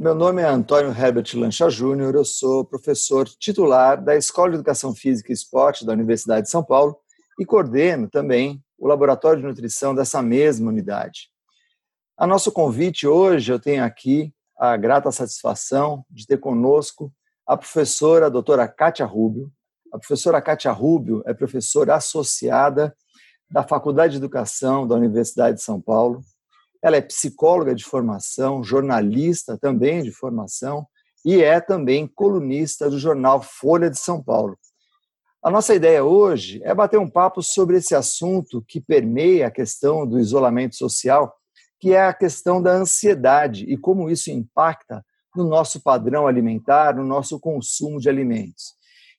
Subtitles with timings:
[0.00, 4.94] Meu nome é Antônio Herbert Lancha Júnior, eu sou professor titular da Escola de Educação
[4.94, 6.96] Física e Esporte da Universidade de São Paulo
[7.36, 11.30] e coordeno também o laboratório de nutrição dessa mesma unidade.
[12.16, 17.12] A nosso convite hoje, eu tenho aqui a grata satisfação de ter conosco
[17.44, 19.50] a professora a doutora Kátia Rubio.
[19.92, 22.96] A professora Kátia Rubio é professora associada
[23.50, 26.20] da Faculdade de Educação da Universidade de São Paulo.
[26.82, 30.86] Ela é psicóloga de formação, jornalista também de formação
[31.24, 34.58] e é também colunista do jornal Folha de São Paulo.
[35.42, 40.06] A nossa ideia hoje é bater um papo sobre esse assunto que permeia a questão
[40.06, 41.34] do isolamento social
[41.80, 47.04] que é a questão da ansiedade e como isso impacta no nosso padrão alimentar, no
[47.04, 48.74] nosso consumo de alimentos.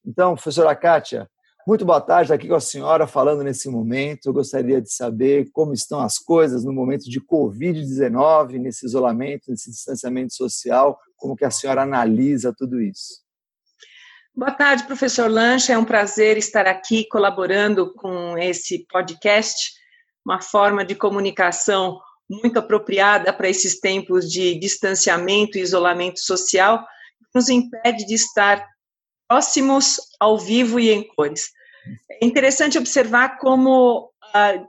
[0.05, 1.29] Então, professora Kátia,
[1.69, 4.25] muito boa tarde aqui com a senhora falando nesse momento.
[4.25, 9.69] Eu gostaria de saber como estão as coisas no momento de Covid-19, nesse isolamento, nesse
[9.69, 13.21] distanciamento social, como que a senhora analisa tudo isso.
[14.35, 15.73] Boa tarde, professor Lancha.
[15.73, 19.71] É um prazer estar aqui colaborando com esse podcast,
[20.25, 26.83] uma forma de comunicação muito apropriada para esses tempos de distanciamento e isolamento social,
[27.35, 28.67] nos impede de estar
[29.27, 31.58] próximos ao vivo e em cores.
[32.09, 34.63] É interessante observar como ah,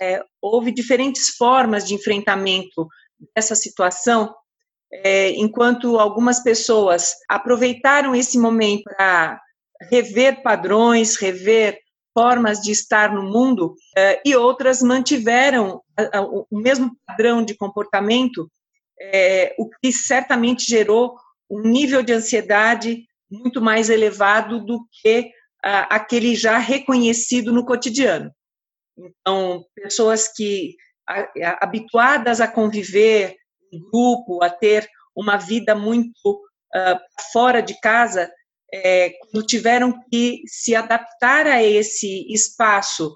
[0.00, 2.88] é, houve diferentes formas de enfrentamento
[3.34, 4.34] dessa situação,
[4.92, 9.40] é, enquanto algumas pessoas aproveitaram esse momento para
[9.90, 11.78] rever padrões, rever
[12.14, 15.80] formas de estar no mundo, eh, e outras mantiveram
[16.50, 18.50] o mesmo padrão de comportamento,
[19.00, 21.16] eh, o que certamente gerou
[21.50, 25.30] um nível de ansiedade muito mais elevado do que
[25.62, 28.30] aquele já reconhecido no cotidiano.
[28.98, 30.76] Então, pessoas que
[31.60, 33.36] habituadas a conviver
[33.72, 36.42] em grupo, a ter uma vida muito
[36.74, 37.00] ah,
[37.32, 38.30] fora de casa,
[38.72, 43.14] é, quando tiveram que se adaptar a esse espaço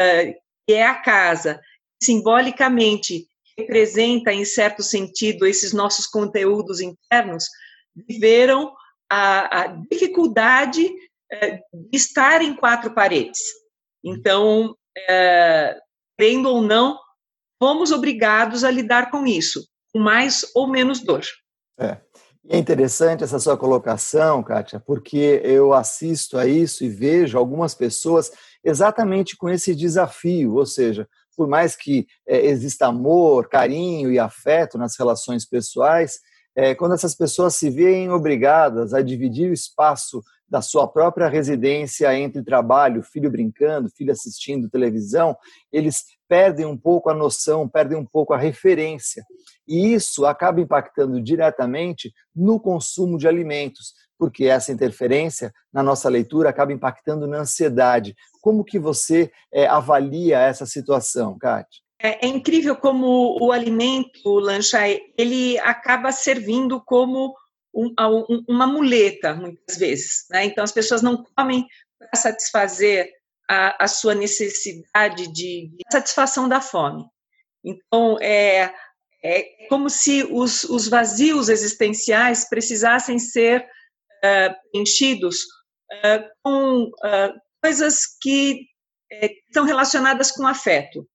[0.00, 0.32] é,
[0.66, 1.60] que é a casa,
[2.02, 7.44] simbolicamente representa, em certo sentido, esses nossos conteúdos internos,
[8.08, 8.74] viveram
[9.10, 10.90] a, a dificuldade
[11.42, 11.60] é,
[11.92, 13.40] estar em quatro paredes.
[14.04, 14.74] Então,
[15.08, 15.78] é,
[16.46, 16.98] ou não,
[17.58, 21.22] fomos obrigados a lidar com isso, com mais ou menos dor.
[21.78, 21.98] É.
[22.46, 28.30] É interessante essa sua colocação, Kátia, porque eu assisto a isso e vejo algumas pessoas
[28.62, 34.76] exatamente com esse desafio, ou seja, por mais que é, exista amor, carinho e afeto
[34.76, 36.18] nas relações pessoais,
[36.54, 40.22] é, quando essas pessoas se veem obrigadas a dividir o espaço
[40.54, 45.36] da sua própria residência entre trabalho, filho brincando, filho assistindo televisão,
[45.72, 49.24] eles perdem um pouco a noção, perdem um pouco a referência.
[49.66, 56.50] E isso acaba impactando diretamente no consumo de alimentos, porque essa interferência na nossa leitura
[56.50, 58.14] acaba impactando na ansiedade.
[58.40, 61.82] Como que você é, avalia essa situação, Kátia?
[62.00, 64.78] É, é, incrível como o alimento, o lancha,
[65.18, 67.34] ele acaba servindo como
[67.74, 70.26] um, um, uma muleta, muitas vezes.
[70.30, 70.44] Né?
[70.44, 71.66] Então, as pessoas não comem
[71.98, 73.10] para satisfazer
[73.48, 77.04] a, a, sua necessidade de, de, satisfação da fome.
[77.64, 78.72] Então, é,
[79.22, 83.66] é como se os, os vazios existenciais precisassem ser
[84.72, 85.40] enchidos
[85.92, 88.66] uh, com uh, coisas que
[89.48, 91.06] estão relacionadas com afeto.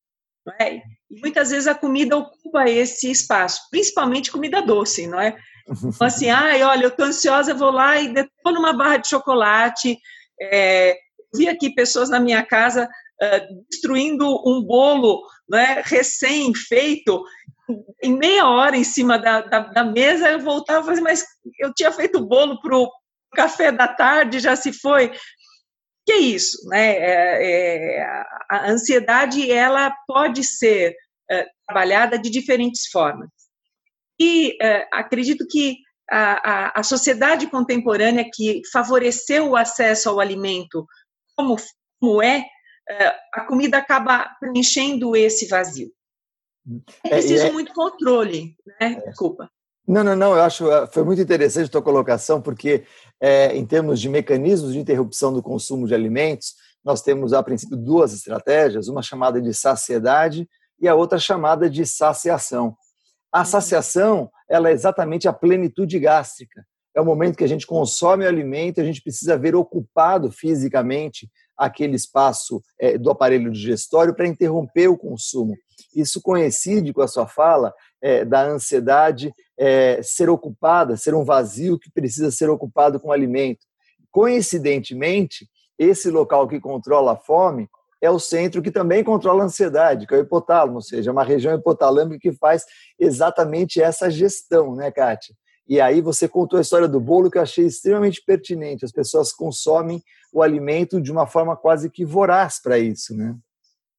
[0.60, 0.78] É?
[1.12, 5.38] E muitas vezes a comida ocupa esse espaço, principalmente comida doce, não é?
[6.00, 9.98] Assim, ai, olha, eu estou ansiosa, vou lá e detono uma barra de chocolate.
[10.42, 10.98] É,
[11.34, 12.86] vi aqui pessoas na minha casa
[13.22, 17.24] uh, destruindo um bolo né, recém-feito,
[18.02, 21.26] em meia hora em cima da, da, da mesa, eu voltava e falei, mas
[21.60, 22.92] eu tinha feito o bolo para o
[23.36, 25.12] café da tarde, já se foi.
[26.06, 26.96] Que é isso, né?
[26.96, 30.96] É, é, a ansiedade ela pode ser
[31.30, 33.30] é, trabalhada de diferentes formas.
[34.20, 35.78] E é, acredito que
[36.10, 40.86] a, a, a, sociedade contemporânea que favoreceu o acesso ao alimento
[41.36, 41.56] como,
[42.00, 42.44] como é,
[42.90, 45.92] é, a comida acaba preenchendo esse vazio.
[47.04, 49.02] É preciso é, muito controle, né?
[49.08, 49.50] Desculpa.
[49.88, 52.84] Não, não, não, eu acho foi muito interessante a tua colocação, porque
[53.20, 57.76] é, em termos de mecanismos de interrupção do consumo de alimentos, nós temos, a princípio,
[57.76, 60.48] duas estratégias, uma chamada de saciedade
[60.80, 62.78] e a outra chamada de saciação.
[63.32, 66.66] A saciação ela é exatamente a plenitude gástrica.
[66.96, 71.30] É o momento que a gente consome o alimento, a gente precisa ver ocupado fisicamente
[71.56, 75.56] aquele espaço é, do aparelho digestório para interromper o consumo.
[75.96, 81.78] Isso coincide com a sua fala é, da ansiedade é, ser ocupada, ser um vazio
[81.78, 83.66] que precisa ser ocupado com alimento.
[84.10, 85.48] Coincidentemente,
[85.78, 87.70] esse local que controla a fome
[88.02, 91.14] é o centro que também controla a ansiedade, que é o hipotálamo, ou seja, é
[91.14, 92.64] uma região hipotalâmica que faz
[92.98, 95.36] exatamente essa gestão, né, Kátia?
[95.68, 98.84] E aí você contou a história do bolo que eu achei extremamente pertinente.
[98.84, 100.02] As pessoas consomem
[100.34, 103.36] o alimento de uma forma quase que voraz para isso, né?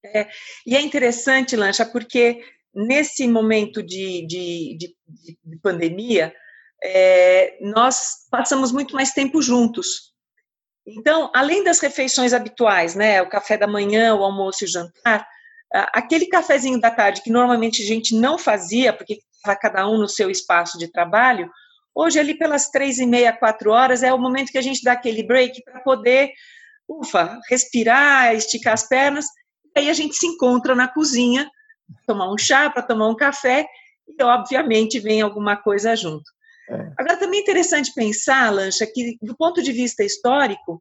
[0.05, 0.27] É,
[0.67, 2.43] e é interessante, Lancha, porque
[2.75, 4.97] nesse momento de, de, de,
[5.45, 6.35] de pandemia,
[6.83, 10.10] é, nós passamos muito mais tempo juntos.
[10.97, 15.27] Então, além das refeições habituais, né, o café da manhã, o almoço e o jantar,
[15.93, 20.09] aquele cafezinho da tarde que normalmente a gente não fazia, porque estava cada um no
[20.09, 21.51] seu espaço de trabalho,
[21.95, 24.93] hoje ali pelas três e meia, quatro horas, é o momento que a gente dá
[24.93, 26.33] aquele break para poder,
[26.89, 29.27] ufa, respirar, esticar as pernas,
[29.77, 31.49] e aí a gente se encontra na cozinha,
[32.07, 33.67] tomar um chá, para tomar um café,
[34.09, 36.25] e obviamente vem alguma coisa junto.
[36.71, 36.93] É.
[36.97, 40.81] Agora, também é interessante pensar, Lancha, que do ponto de vista histórico,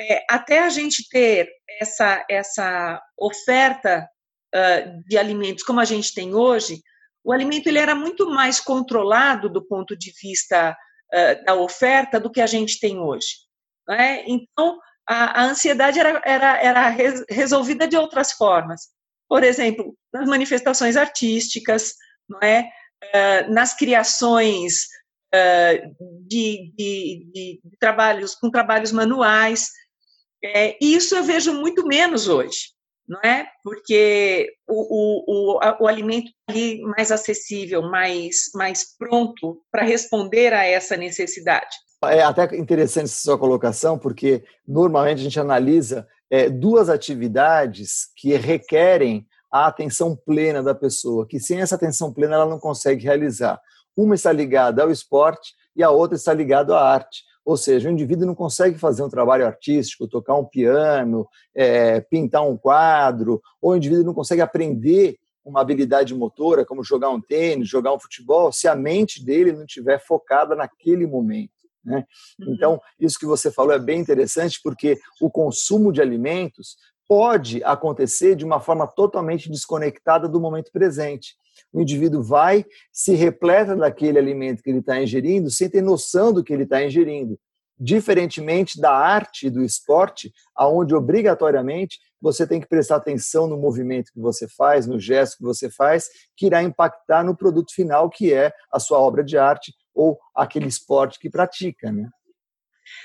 [0.00, 1.48] é, até a gente ter
[1.80, 4.08] essa, essa oferta
[4.54, 6.80] uh, de alimentos como a gente tem hoje,
[7.24, 10.76] o alimento ele era muito mais controlado do ponto de vista
[11.12, 13.26] uh, da oferta do que a gente tem hoje.
[13.88, 14.22] Né?
[14.28, 14.78] Então,
[15.08, 16.88] a, a, ansiedade era, era, era
[17.28, 18.88] resolvida de outras formas.
[19.28, 21.94] Por exemplo, nas manifestações artísticas,
[22.28, 22.68] não é?
[23.02, 24.86] Uh, nas criações
[26.26, 29.70] de, de, de, trabalhos com trabalhos manuais.
[30.44, 32.72] É, isso eu vejo muito menos hoje,
[33.08, 33.46] não é?
[33.64, 40.64] Porque o, o, o, o alimento ali mais acessível, mais, mais pronto para responder a
[40.64, 41.74] essa necessidade.
[42.04, 48.34] É até interessante essa sua colocação, porque normalmente a gente analisa é, duas atividades que
[48.36, 53.60] requerem a atenção plena da pessoa, que sem essa atenção plena ela não consegue realizar.
[53.96, 57.24] Uma está ligada ao esporte e a outra está ligada à arte.
[57.44, 62.46] Ou seja, o indivíduo não consegue fazer um trabalho artístico, tocar um piano, é, pintar
[62.46, 67.68] um quadro, ou o indivíduo não consegue aprender uma habilidade motora, como jogar um tênis,
[67.68, 71.52] jogar um futebol, se a mente dele não estiver focada naquele momento.
[71.84, 72.04] Né?
[72.40, 72.52] Uhum.
[72.52, 76.76] Então, isso que você falou é bem interessante, porque o consumo de alimentos
[77.08, 81.36] pode acontecer de uma forma totalmente desconectada do momento presente
[81.72, 86.42] o indivíduo vai, se repleta daquele alimento que ele está ingerindo, sem ter noção do
[86.42, 87.38] que ele está ingerindo.
[87.78, 94.20] Diferentemente da arte do esporte, aonde obrigatoriamente você tem que prestar atenção no movimento que
[94.20, 98.50] você faz, no gesto que você faz, que irá impactar no produto final, que é
[98.72, 102.08] a sua obra de arte ou aquele esporte que pratica, né?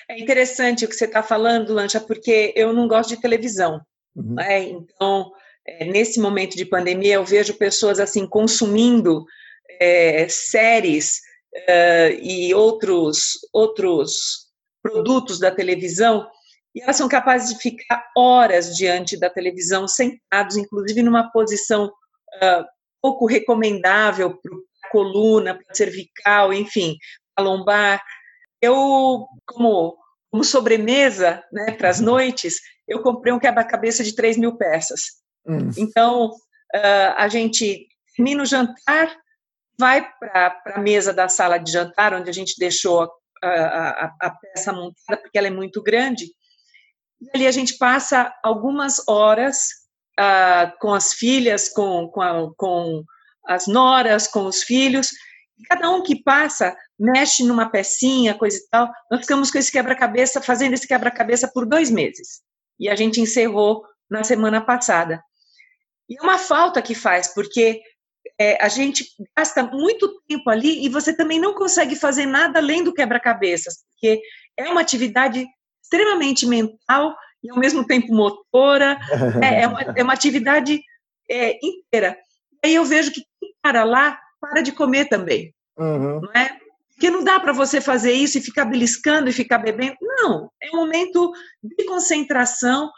[0.10, 3.82] É interessante o que você está falando, Lancha, porque eu não gosto de televisão.
[4.16, 4.36] Uhum.
[4.36, 4.64] Né?
[4.64, 5.32] Então,
[5.68, 9.26] é, nesse momento de pandemia, eu vejo pessoas assim consumindo
[9.80, 11.20] é, séries
[11.68, 14.48] é, e outros outros
[14.82, 16.28] produtos da televisão
[16.74, 22.66] e elas são capazes de ficar horas diante da televisão sentados, inclusive numa posição uh,
[23.02, 24.52] pouco recomendável para
[24.86, 26.98] a coluna, para cervical, enfim,
[27.36, 28.02] para lombar.
[28.62, 29.98] Eu, como,
[30.30, 35.02] como sobremesa né, para as noites, eu comprei um quebra-cabeça de 3 mil peças.
[35.48, 35.70] Hum.
[35.78, 39.16] Então, uh, a gente termina o jantar,
[39.80, 43.10] vai para a mesa da sala de jantar, onde a gente deixou
[43.44, 46.26] a, a, a, peça montada, porque ela é muito grande,
[47.20, 49.58] e ali a gente passa algumas horas
[50.20, 53.04] uh, com as filhas, com, com, a, com
[53.48, 55.10] as noras, com os filhos,
[55.58, 58.90] e cada um que passa mexe numa pecinha, coisa e tal.
[59.10, 62.42] Nós ficamos com esse quebra-cabeça, fazendo esse quebra-cabeça por dois meses.
[62.80, 65.22] E a gente encerrou na semana passada.
[66.08, 67.82] E é uma falta que faz, porque
[68.40, 69.06] é, a gente
[69.36, 74.22] gasta muito tempo ali e você também não consegue fazer nada além do quebra-cabeças, porque
[74.58, 75.48] é uma atividade
[75.84, 79.00] extremamente mental e ao mesmo tempo motora,
[79.42, 80.80] é, é, uma, é uma, atividade
[81.30, 82.16] é, inteira.
[82.64, 86.22] E aí eu vejo que quem para lá para de comer também, uhum.
[86.22, 86.61] não é?
[87.02, 89.98] Porque não dá para você fazer isso e ficar beliscando e ficar bebendo.
[90.00, 91.32] Não, é um momento
[91.64, 92.92] de concentração,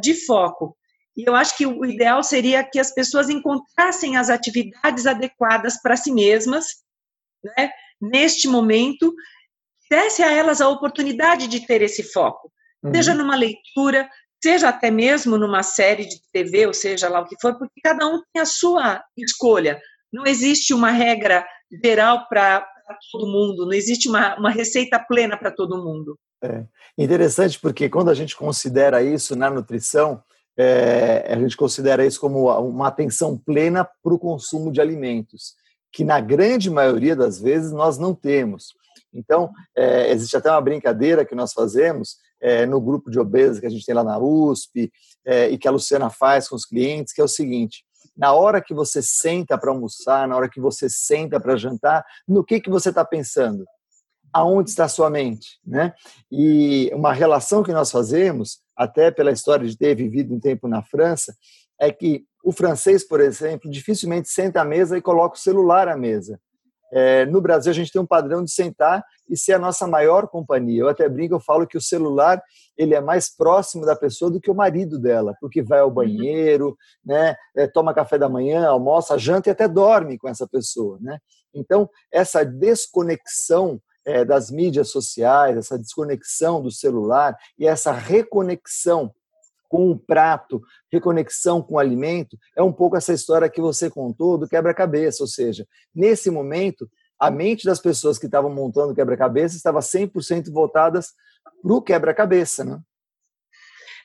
[0.00, 0.76] de foco.
[1.16, 5.96] E eu acho que o ideal seria que as pessoas encontrassem as atividades adequadas para
[5.96, 6.66] si mesmas,
[7.42, 9.12] né, neste momento,
[9.90, 12.48] desse a elas a oportunidade de ter esse foco,
[12.80, 12.94] uhum.
[12.94, 14.08] seja numa leitura,
[14.40, 18.06] seja até mesmo numa série de TV, ou seja lá o que for, porque cada
[18.06, 19.80] um tem a sua escolha.
[20.12, 21.44] Não existe uma regra
[21.84, 22.64] geral para
[23.10, 26.18] todo mundo, não existe uma, uma receita plena para todo mundo.
[26.42, 26.64] É
[26.98, 30.22] interessante porque quando a gente considera isso na nutrição,
[30.56, 35.54] é, a gente considera isso como uma atenção plena para o consumo de alimentos.
[35.94, 38.68] que na grande maioria das vezes nós não temos.
[39.12, 43.66] Então, é, existe até uma brincadeira que nós fazemos é, no grupo de obesos que
[43.66, 44.90] a gente tem lá na USP
[45.24, 47.84] é, e que a Luciana faz com os clientes, que é o seguinte:
[48.16, 52.44] na hora que você senta para almoçar, na hora que você senta para jantar, no
[52.44, 53.64] que, que você está pensando?
[54.32, 55.58] Aonde está a sua mente?
[55.66, 55.92] Né?
[56.30, 60.82] E uma relação que nós fazemos, até pela história de ter vivido um tempo na
[60.82, 61.34] França,
[61.80, 65.96] é que o francês, por exemplo, dificilmente senta à mesa e coloca o celular à
[65.96, 66.40] mesa.
[66.92, 70.28] É, no Brasil, a gente tem um padrão de sentar e ser a nossa maior
[70.28, 70.82] companhia.
[70.82, 72.42] Eu até brinco, eu falo que o celular
[72.76, 75.94] ele é mais próximo da pessoa do que o marido dela, porque vai ao uhum.
[75.94, 80.98] banheiro, né, é, toma café da manhã, almoça, janta e até dorme com essa pessoa.
[81.00, 81.18] Né?
[81.54, 89.14] Então, essa desconexão é, das mídias sociais, essa desconexão do celular e essa reconexão
[89.72, 90.60] com o prato,
[90.92, 95.22] reconexão com o alimento, é um pouco essa história que você contou do quebra-cabeça.
[95.22, 96.86] Ou seja, nesse momento,
[97.18, 101.12] a mente das pessoas que estavam montando o quebra-cabeça estava 100% voltadas
[101.62, 102.66] para o quebra-cabeça.
[102.66, 102.80] Né?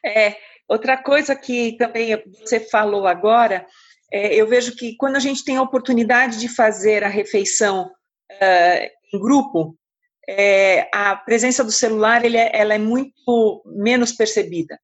[0.05, 0.37] É,
[0.69, 3.67] outra coisa que também você falou agora,
[4.09, 7.91] é, eu vejo que quando a gente tem a oportunidade de fazer a refeição
[8.31, 9.77] uh, em grupo,
[10.29, 14.79] é, a presença do celular ele é, ela é muito menos percebida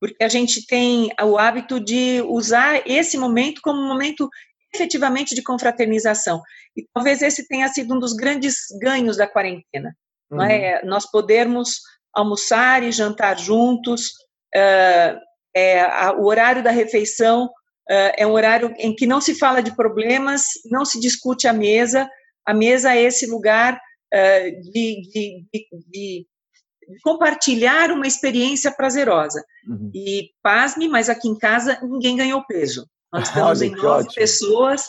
[0.00, 4.28] porque a gente tem o hábito de usar esse momento como um momento
[4.74, 6.42] efetivamente de confraternização.
[6.76, 9.96] E talvez esse tenha sido um dos grandes ganhos da quarentena.
[10.30, 10.42] Uhum.
[10.42, 10.84] É?
[10.84, 11.80] Nós podermos
[12.12, 14.08] almoçar e jantar juntos,
[14.54, 15.18] uh,
[15.54, 19.62] é, a, o horário da refeição uh, é um horário em que não se fala
[19.62, 22.08] de problemas, não se discute a mesa,
[22.46, 26.26] a mesa é esse lugar uh, de, de, de, de
[27.02, 29.42] compartilhar uma experiência prazerosa.
[29.66, 29.90] Uhum.
[29.94, 32.86] E, pasme, mas aqui em casa ninguém ganhou peso.
[33.12, 34.88] Nós estamos em nove pessoas,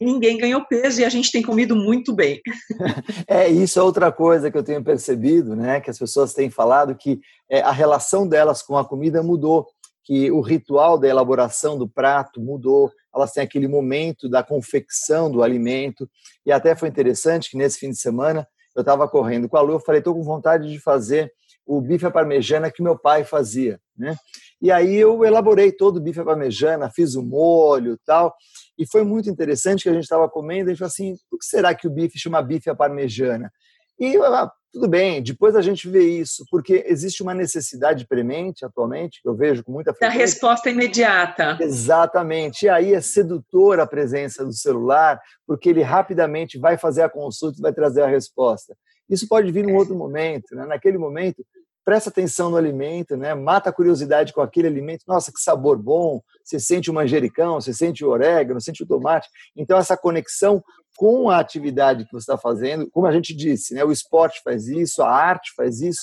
[0.00, 2.40] ninguém ganhou peso e a gente tem comido muito bem.
[3.26, 5.80] É, isso é outra coisa que eu tenho percebido, né?
[5.80, 9.66] Que as pessoas têm falado que é, a relação delas com a comida mudou,
[10.04, 15.42] que o ritual da elaboração do prato mudou, elas têm aquele momento da confecção do
[15.42, 16.08] alimento.
[16.46, 18.46] E até foi interessante que nesse fim de semana
[18.78, 21.32] eu estava correndo com a Lu, eu falei, estou com vontade de fazer
[21.66, 24.16] o bife à parmejana que meu pai fazia, né?
[24.62, 28.32] E aí eu elaborei todo o bife à parmejana, fiz o molho tal,
[28.78, 31.44] e foi muito interessante que a gente estava comendo, a gente falou assim, por que
[31.44, 33.52] será que o bife chama bife à parmejana?
[33.98, 39.20] E ah, tudo bem, depois a gente vê isso, porque existe uma necessidade premente atualmente,
[39.22, 40.18] que eu vejo com muita frequência.
[40.18, 41.58] Da resposta imediata.
[41.60, 42.66] Exatamente.
[42.66, 47.58] E aí é sedutora a presença do celular, porque ele rapidamente vai fazer a consulta
[47.58, 48.76] e vai trazer a resposta.
[49.08, 50.66] Isso pode vir num outro momento, né?
[50.66, 51.44] naquele momento,
[51.88, 53.32] presta atenção no alimento, né?
[53.34, 55.04] mata a curiosidade com aquele alimento.
[55.06, 56.20] Nossa, que sabor bom!
[56.44, 59.26] Você sente o manjericão, você sente o orégano, sente o tomate.
[59.56, 60.62] Então, essa conexão
[60.98, 64.68] com a atividade que você está fazendo, como a gente disse, né, o esporte faz
[64.68, 66.02] isso, a arte faz isso,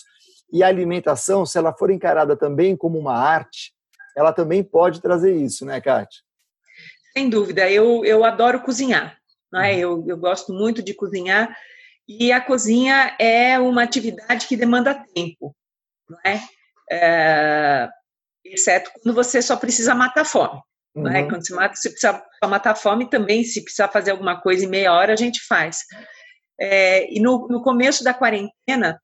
[0.51, 3.71] e a alimentação, se ela for encarada também como uma arte,
[4.17, 6.19] ela também pode trazer isso, né, Kátia?
[7.15, 9.19] Sem dúvida, eu, eu adoro cozinhar,
[9.53, 9.73] né?
[9.73, 9.79] Uhum.
[9.79, 11.55] eu, eu gosto muito de cozinhar,
[12.09, 15.55] e a cozinha é uma atividade que demanda tempo,
[16.09, 16.41] não é?
[16.91, 17.89] é
[18.45, 20.61] exceto quando você só precisa matar fome.
[20.95, 21.03] Uhum.
[21.03, 21.23] Né?
[21.23, 24.93] Quando se mata, precisa matar a fome também, se precisar fazer alguma coisa em meia
[24.93, 25.79] hora, a gente faz.
[26.59, 28.99] É, e no, no começo da quarentena,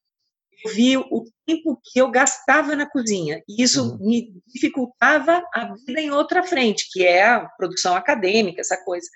[0.63, 4.07] eu vi o tempo que eu gastava na cozinha, e isso uhum.
[4.07, 9.07] me dificultava a vida em outra frente, que é a produção acadêmica, essa coisa.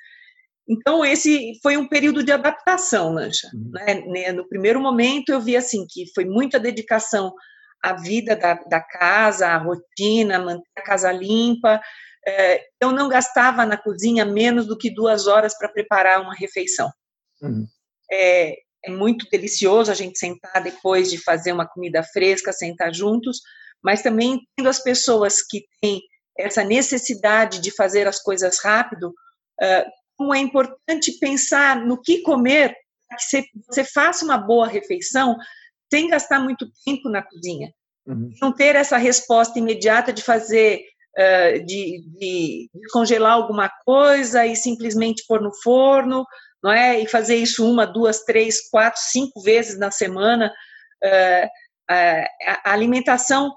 [0.68, 3.48] Então, esse foi um período de adaptação, Lancha.
[3.54, 4.12] Uhum.
[4.12, 4.32] Né?
[4.32, 7.32] No primeiro momento, eu vi assim que foi muita dedicação
[7.86, 11.80] à vida da, da casa, à rotina, manter a casa limpa,
[12.28, 16.92] é, eu não gastava na cozinha menos do que duas horas para preparar uma refeição.
[17.42, 17.68] Uhum.
[18.12, 23.42] É, é, muito delicioso a gente sentar depois de fazer uma comida fresca, sentar juntos,
[23.84, 26.02] mas também tendo as pessoas que têm
[26.38, 32.76] essa necessidade de fazer as coisas rápido, uh, como é importante pensar no que comer
[33.08, 35.38] para que você faça uma boa refeição
[35.92, 37.72] sem gastar muito tempo na cozinha.
[38.08, 38.32] Uhum.
[38.42, 40.82] Não ter essa resposta imediata de fazer
[41.18, 46.26] uh, de, de, congelar alguma coisa e simplesmente pôr no forno,
[46.64, 47.00] não é?
[47.00, 50.54] E fazer isso uma, duas, três, quatro, cinco vezes na semana.
[51.04, 51.46] Uh,
[51.92, 52.26] uh,
[52.64, 53.52] a alimentação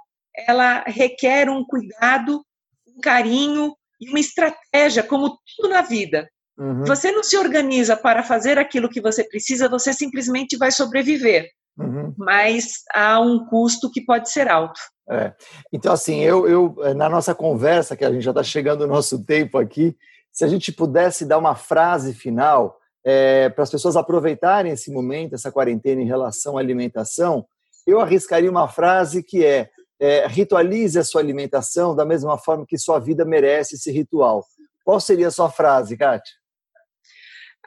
[0.47, 2.45] ela requer um cuidado,
[2.87, 6.29] um carinho e uma estratégia, como tudo na vida.
[6.57, 6.85] Uhum.
[6.85, 11.49] Você não se organiza para fazer aquilo que você precisa, você simplesmente vai sobreviver.
[11.79, 12.15] Uhum.
[12.17, 14.81] Mas há um custo que pode ser alto.
[15.11, 15.33] É.
[15.73, 18.95] Então, assim, eu, eu, eh, na nossa conversa, que a gente já está chegando no
[18.95, 19.97] nosso tempo aqui,
[20.33, 25.35] se a gente pudesse dar uma frase final, é, para as pessoas aproveitarem esse momento,
[25.35, 27.47] essa quarentena em relação à alimentação,
[27.87, 32.77] eu arriscaria uma frase que é, é ritualize a sua alimentação da mesma forma que
[32.77, 34.45] sua vida merece esse ritual.
[34.85, 36.35] Qual seria a sua frase, Kátia?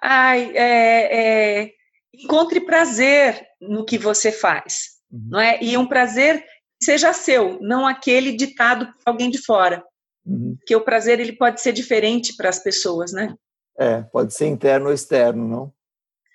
[0.01, 1.71] Ai, é, é,
[2.13, 5.27] encontre prazer no que você faz, uhum.
[5.29, 5.61] não é?
[5.61, 6.43] E um prazer
[6.81, 9.83] seja seu, não aquele ditado por alguém de fora.
[10.25, 10.57] Uhum.
[10.65, 13.35] Que o prazer ele pode ser diferente para as pessoas, né?
[13.77, 15.73] É, pode ser interno ou externo, não?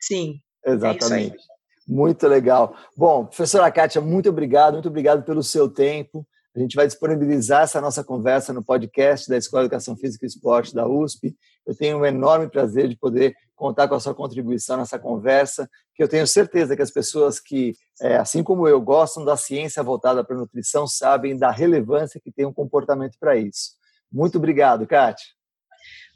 [0.01, 0.41] Sim.
[0.65, 1.37] É Exatamente.
[1.37, 2.77] É muito legal.
[2.97, 6.27] Bom, professora Kátia, muito obrigado, muito obrigado pelo seu tempo.
[6.57, 10.29] A gente vai disponibilizar essa nossa conversa no podcast da Escola de Educação Física e
[10.29, 11.37] Esporte da USP.
[11.67, 16.03] Eu tenho um enorme prazer de poder contar com a sua contribuição nessa conversa, que
[16.03, 20.25] eu tenho certeza que as pessoas que, é, assim como eu, gostam da ciência voltada
[20.25, 23.73] para a nutrição, sabem da relevância que tem um comportamento para isso.
[24.11, 25.27] Muito obrigado, Kátia.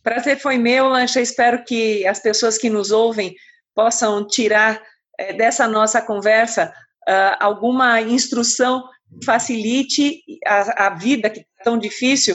[0.02, 1.20] Prazer foi meu, Lancha.
[1.20, 3.34] Espero que as pessoas que nos ouvem
[3.74, 4.80] possam tirar
[5.18, 6.72] é, dessa nossa conversa
[7.06, 8.88] uh, alguma instrução
[9.24, 12.34] facilite a, a vida que é tão difícil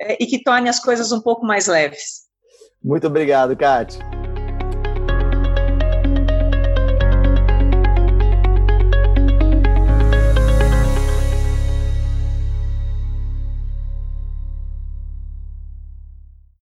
[0.00, 2.24] é, e que torne as coisas um pouco mais leves.
[2.82, 4.13] Muito obrigado, Kátia.